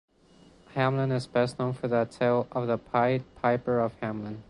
Hamelin 0.73 1.11
is 1.15 1.27
best 1.27 1.59
known 1.59 1.73
for 1.73 1.87
the 1.87 2.05
tale 2.05 2.47
of 2.53 2.65
the 2.65 2.79
Pied 2.79 3.23
Piper 3.35 3.79
of 3.79 3.93
Hamelin. 3.99 4.39